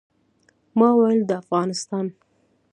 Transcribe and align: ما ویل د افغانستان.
ما 0.77 0.89
ویل 0.97 1.21
د 1.29 1.31
افغانستان. 1.41 2.05